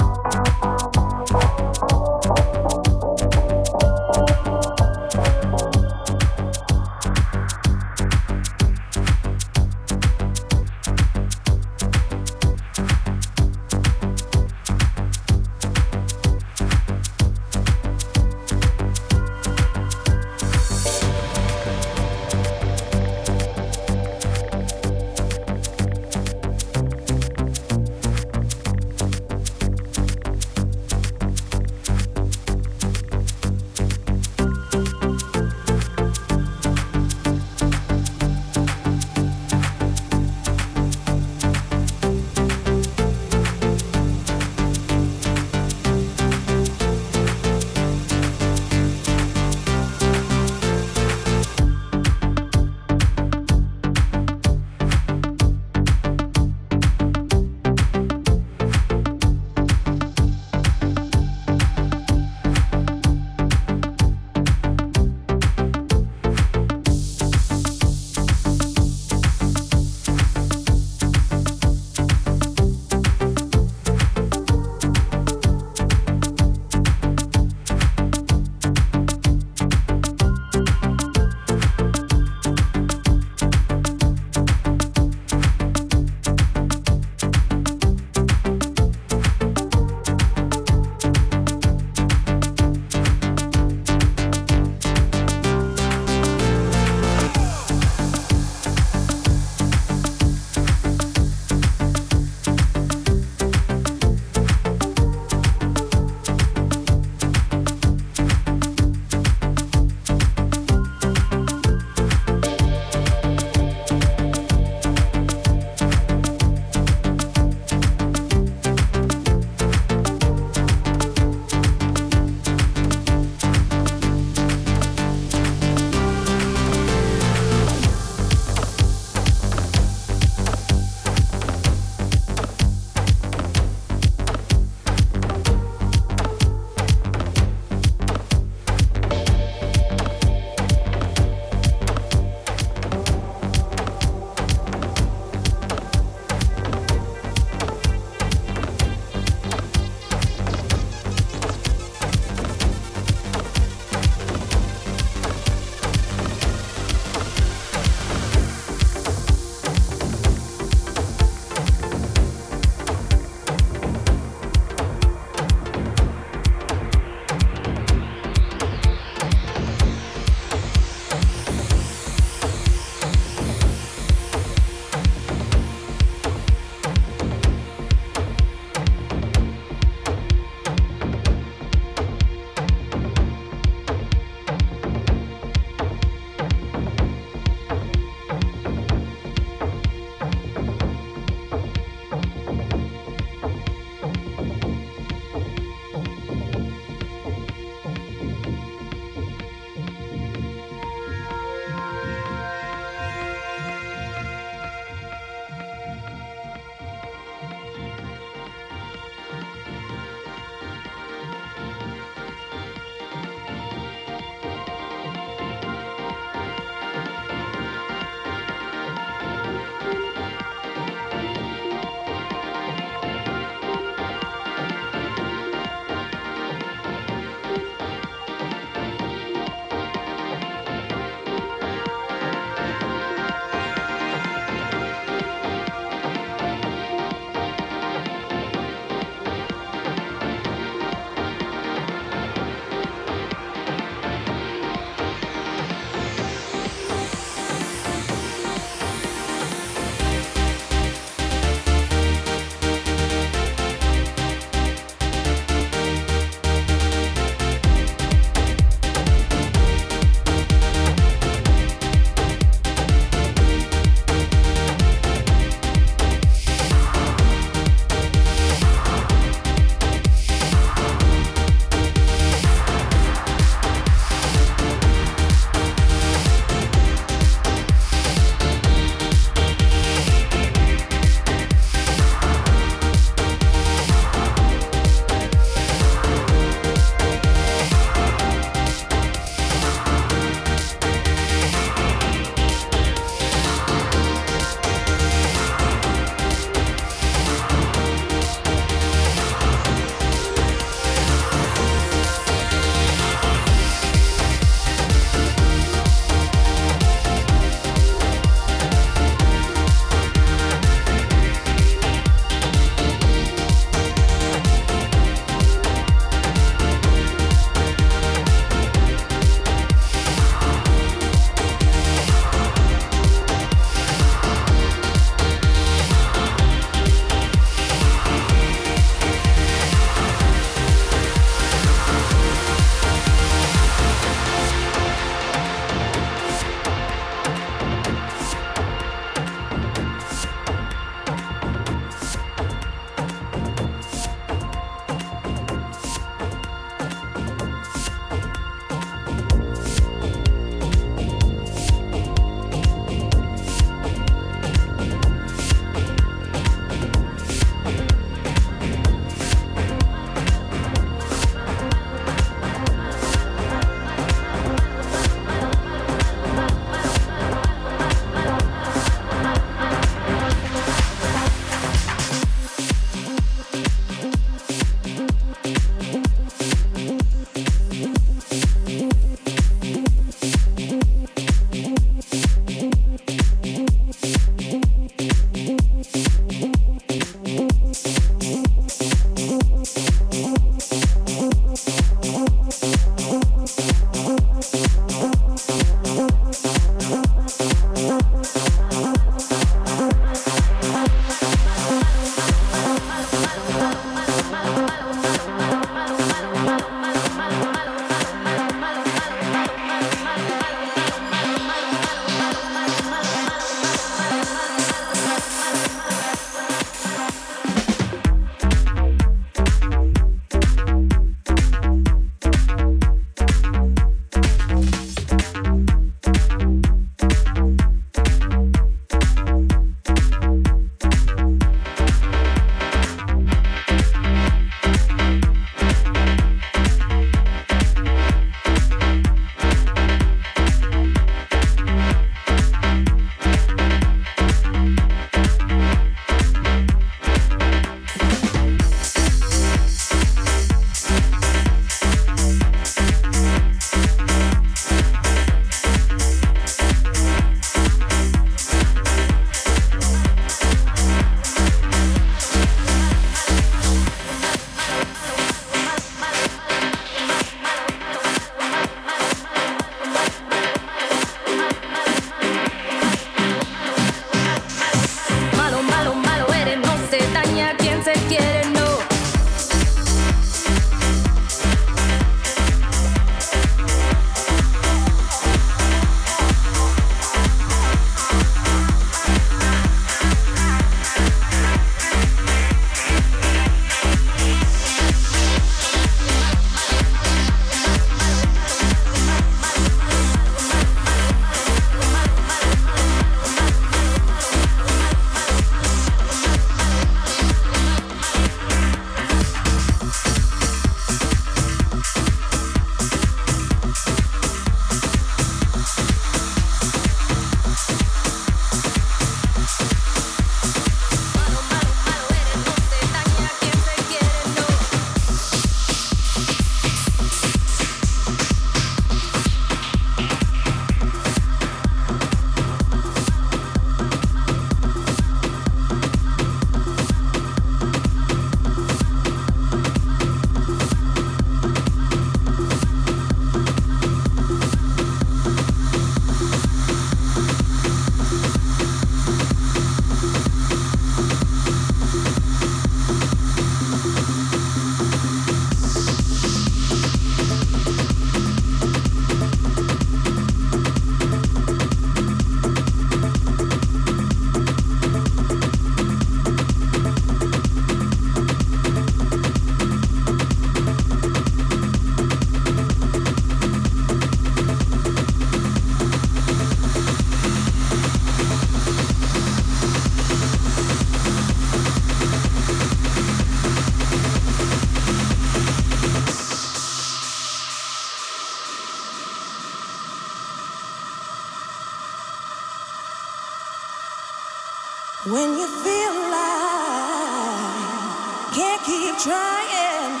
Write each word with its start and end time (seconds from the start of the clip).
keep 598.66 598.98
trying 598.98 600.00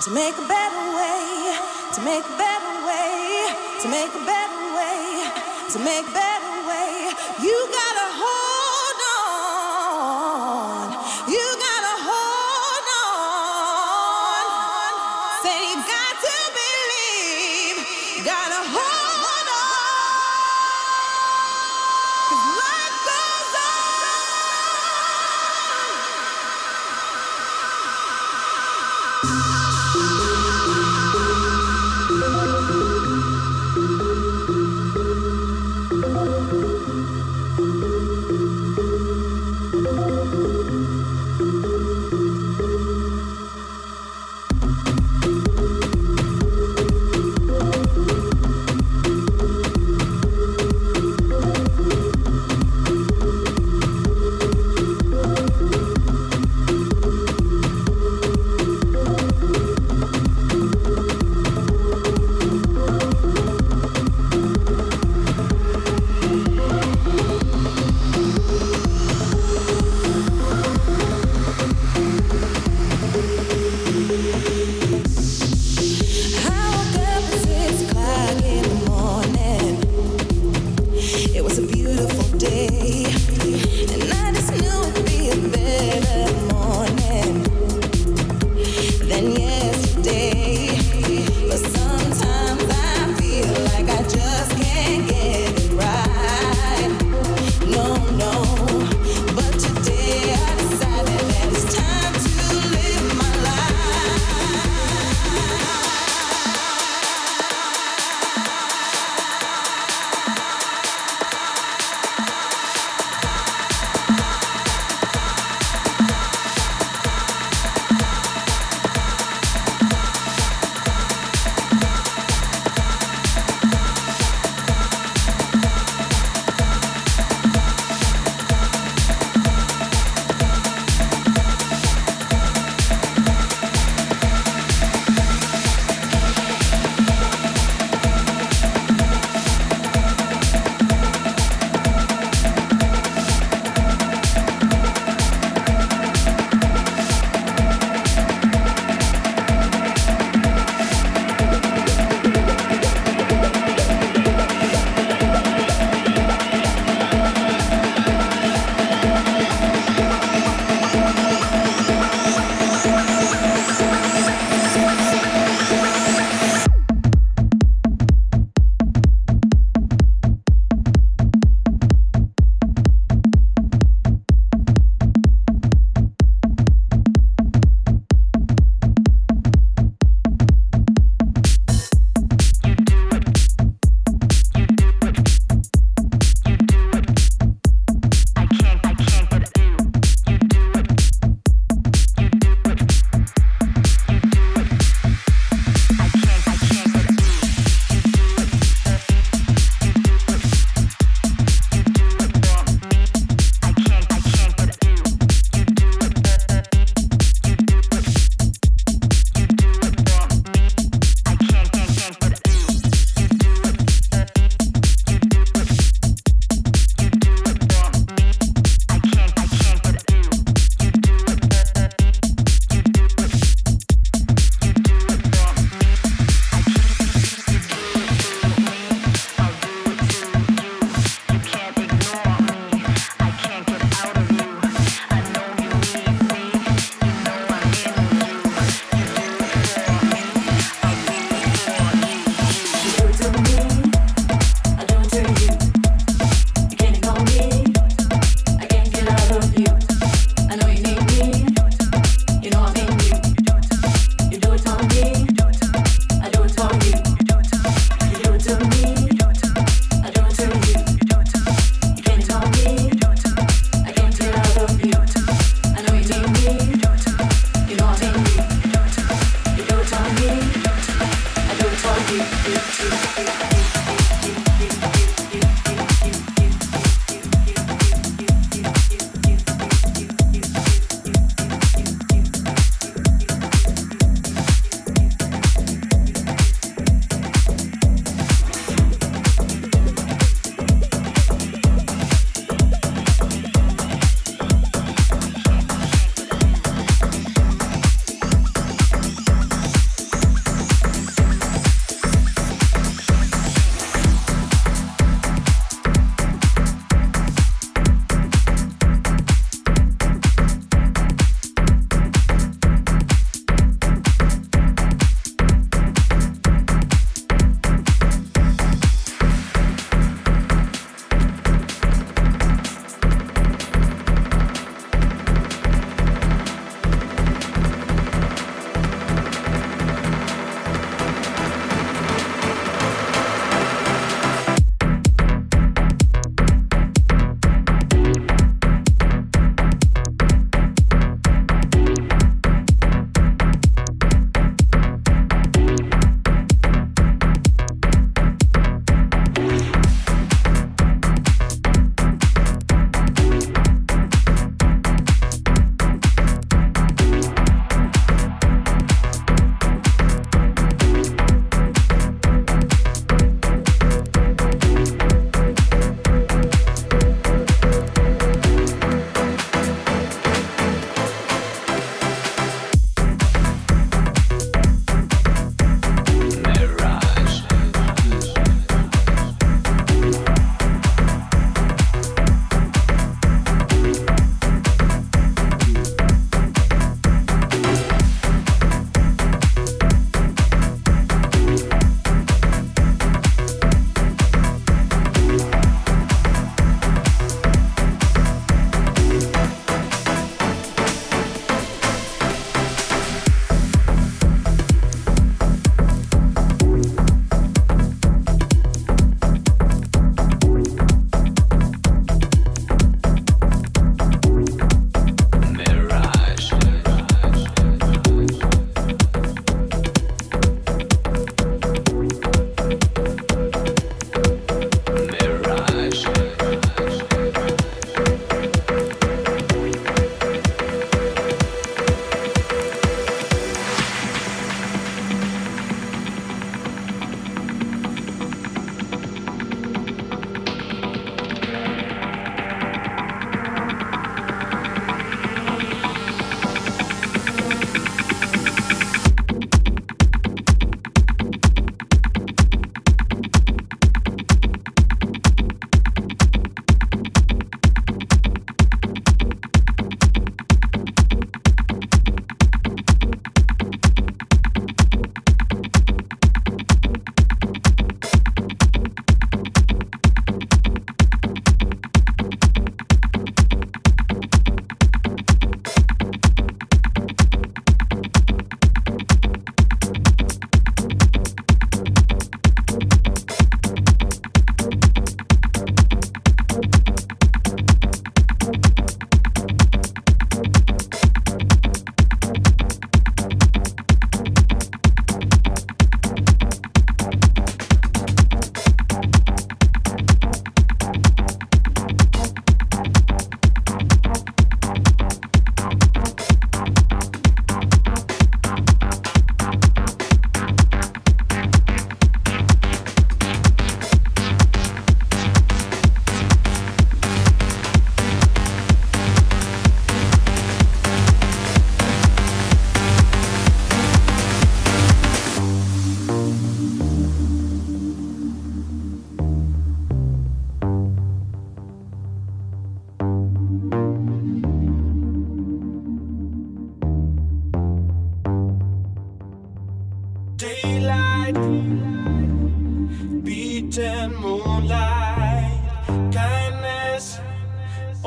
to 0.00 0.10
make 0.12 0.34
a 0.38 0.46
better 0.48 0.84
way, 0.96 1.54
to 1.92 2.00
make 2.00 2.24
a 2.24 2.36
better 2.38 2.74
way, 2.86 3.48
to 3.82 3.88
make 3.88 4.14
a 4.14 4.24
better 4.24 4.62
way, 4.76 5.30
to 5.68 5.78
make 5.80 6.06
better. 6.14 6.29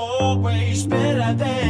always 0.04 0.86
better 0.86 1.34
than. 1.34 1.64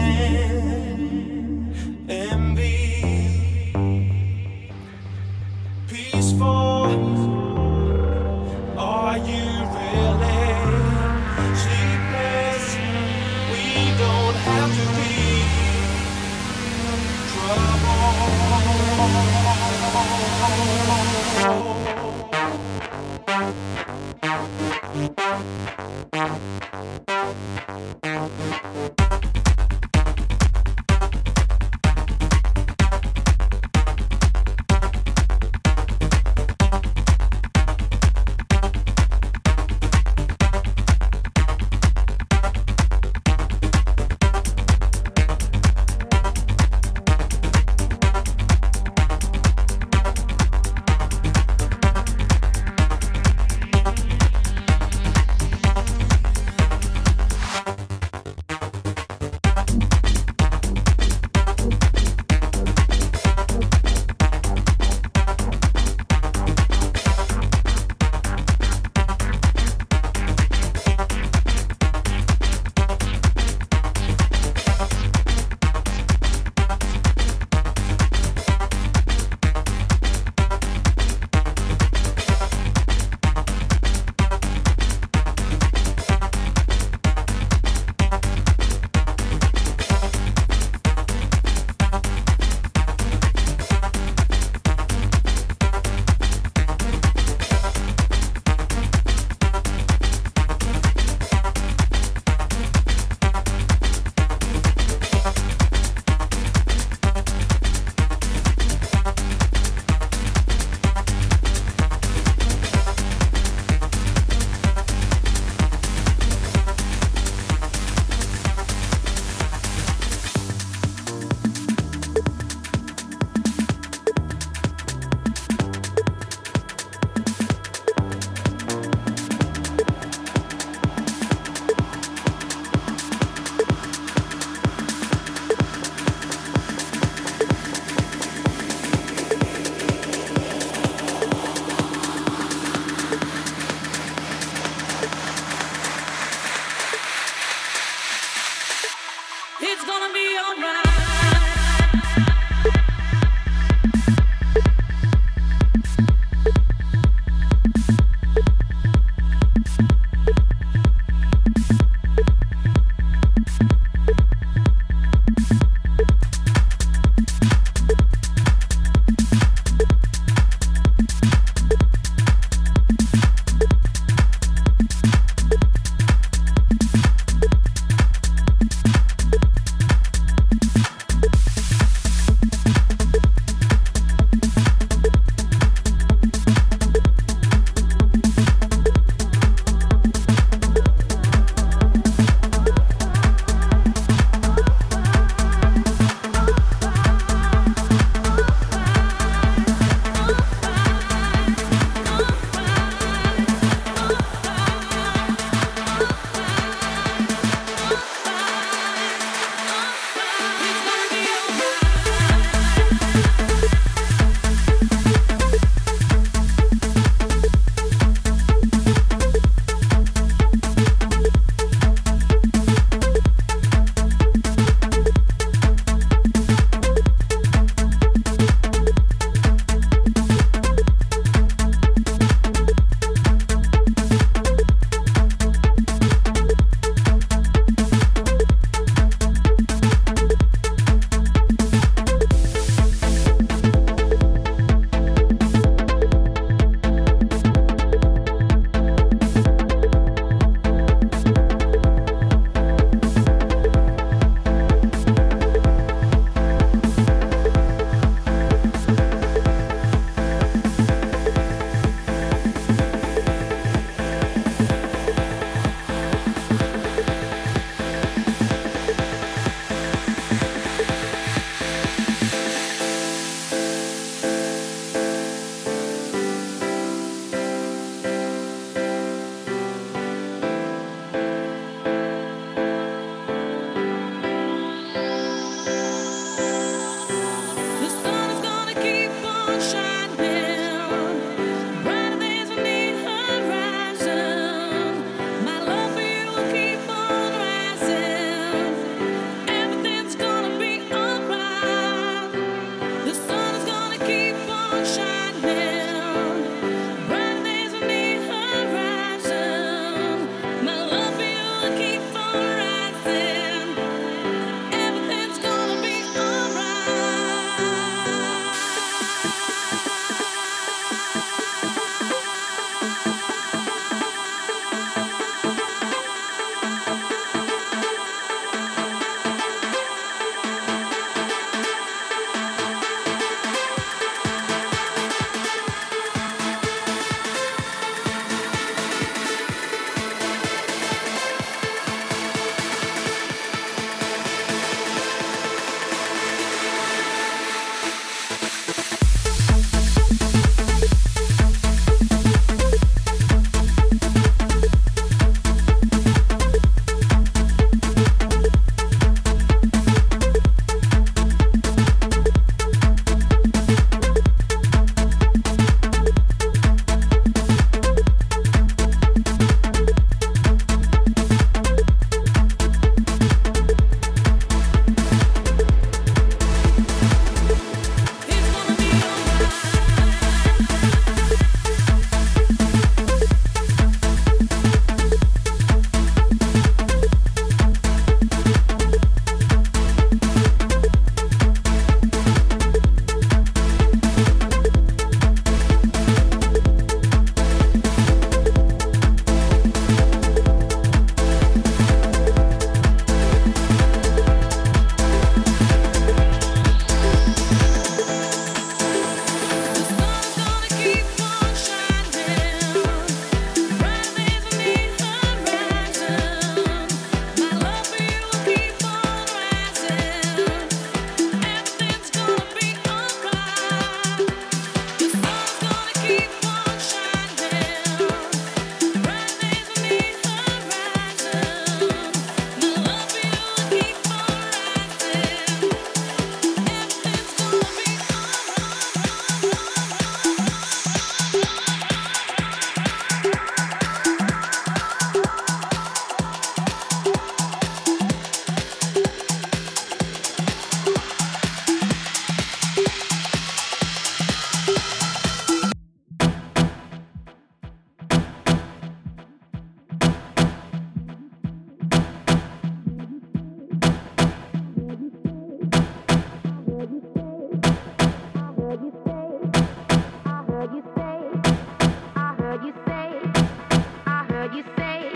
you 474.55 474.63
say, 474.77 475.11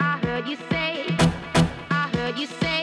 I 0.00 0.18
heard 0.22 0.48
you 0.48 0.56
say, 0.70 1.14
I 1.90 2.08
heard 2.14 2.38
you 2.38 2.46
say. 2.46 2.75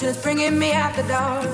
Pictures 0.00 0.22
bringing 0.22 0.58
me 0.58 0.72
out 0.72 0.96
the 0.96 1.02
dark. 1.02 1.44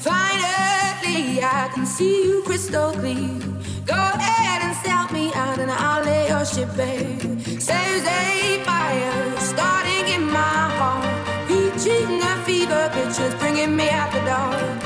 Finally, 0.00 1.40
I 1.42 1.70
can 1.72 1.86
see 1.86 2.24
you 2.24 2.42
crystal 2.42 2.90
clear. 2.90 3.38
Go 3.86 3.94
ahead 3.94 4.62
and 4.62 4.76
sell 4.84 5.06
me 5.12 5.32
out, 5.34 5.58
and 5.60 5.70
I'll 5.70 6.04
lay 6.04 6.28
your 6.28 6.44
ship 6.44 6.74
bare. 6.76 7.20
Saves 7.60 8.04
a 8.04 8.62
fire 8.64 9.36
starting 9.38 10.08
in 10.12 10.24
my 10.24 10.64
heart, 10.78 11.48
reaching 11.48 12.20
a 12.20 12.34
fever 12.44 12.90
pictures 12.92 13.34
bringing 13.36 13.76
me 13.76 13.88
out 13.90 14.10
the 14.12 14.20
dark. 14.20 14.83